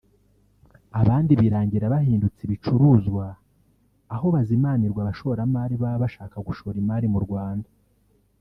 abandi 1.01 1.31
birangira 1.41 1.93
bahindutse 1.93 2.41
ibicuruzwa 2.43 3.25
aho 4.15 4.25
bazimanirwa 4.35 4.99
abashoramari 5.01 5.75
baba 5.81 5.97
bashaka 6.03 6.37
gushora 6.47 6.77
imari 6.83 7.07
mu 7.13 7.19
Rwanda 7.27 7.69